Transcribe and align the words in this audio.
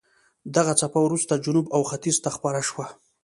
دغه 0.55 0.73
څپه 0.79 0.99
وروسته 1.03 1.41
جنوب 1.45 1.65
او 1.75 1.81
ختیځ 1.89 2.17
ته 2.23 2.29
خپره 2.37 2.59
شوه. 2.69 2.85